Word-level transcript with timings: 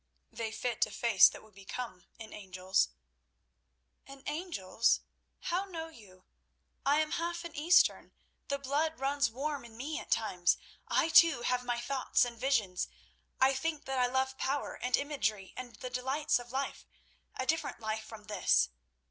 "They 0.31 0.51
fit 0.51 0.83
a 0.87 0.89
face 0.89 1.29
that 1.29 1.43
will 1.43 1.51
become 1.51 2.05
an 2.19 2.33
angel's." 2.33 2.89
"An 4.07 4.23
angel's? 4.25 5.01
How 5.41 5.65
know 5.65 5.89
you? 5.89 6.25
I 6.83 6.99
am 7.01 7.11
half 7.11 7.43
an 7.45 7.55
Eastern; 7.55 8.11
the 8.47 8.57
blood 8.57 8.99
runs 8.99 9.29
warm 9.29 9.63
in 9.63 9.77
me 9.77 9.99
at 9.99 10.09
times. 10.09 10.57
I, 10.87 11.09
too, 11.09 11.43
have 11.43 11.63
my 11.63 11.79
thoughts 11.79 12.25
and 12.25 12.35
visions. 12.35 12.87
I 13.39 13.53
think 13.53 13.85
that 13.85 13.99
I 13.99 14.07
love 14.07 14.39
power 14.39 14.73
and 14.73 14.97
imagery 14.97 15.53
and 15.55 15.75
the 15.75 15.91
delights 15.91 16.39
of 16.39 16.51
life—a 16.51 17.45
different 17.45 17.79
life 17.79 18.03
from 18.03 18.23
this. 18.23 18.69